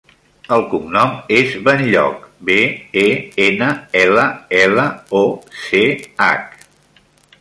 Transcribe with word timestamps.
El 0.55 0.61
cognom 0.69 1.11
és 1.39 1.51
Benlloch: 1.67 2.23
be, 2.49 2.57
e, 3.01 3.05
ena, 3.45 3.69
ela, 4.03 4.27
ela, 4.63 4.87
o, 5.21 5.23
ce, 5.67 5.85
hac. 6.25 6.61